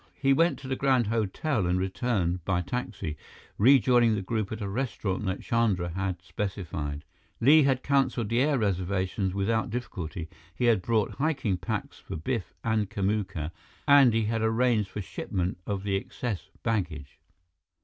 [0.19, 3.17] He went to the Grand Hotel and returned by taxi,
[3.59, 7.05] rejoining the group at a restaurant that Chandra had specified.
[7.39, 12.51] Li had canceled the air reservations without difficulty; he had brought hiking packs for Biff
[12.63, 13.51] and Kamuka,
[13.87, 17.19] and he had arranged for shipment of the excess baggage.